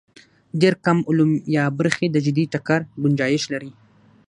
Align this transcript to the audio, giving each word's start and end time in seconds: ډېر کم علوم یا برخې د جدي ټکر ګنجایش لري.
ډېر 0.61 0.73
کم 0.85 0.97
علوم 1.09 1.31
یا 1.55 1.63
برخې 1.79 2.05
د 2.11 2.17
جدي 2.25 2.43
ټکر 2.53 2.79
ګنجایش 3.01 3.43
لري. 3.53 3.71